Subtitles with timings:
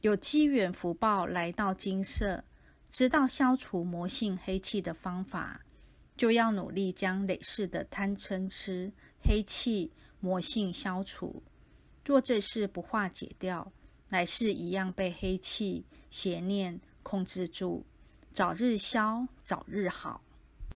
[0.00, 2.44] 有机缘福报来到金色，
[2.88, 5.60] 知道消除魔性黑气的方法，
[6.16, 11.42] 就要努力将累世的贪嗔痴黑气魔性消除。
[12.04, 13.72] 若这事不化解掉，
[14.08, 17.84] 来世一样被黑气邪念控制住，
[18.30, 20.22] 早日消，早日好。